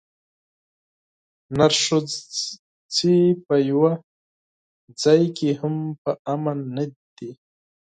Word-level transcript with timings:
نرښځي 1.57 3.19
په 3.45 3.55
یوه 3.69 3.91
ځای 5.01 5.21
کې 5.37 5.49
هم 5.59 5.75
په 6.01 6.11
امن 6.33 6.57
نه 6.75 6.85
دي. 7.17 7.31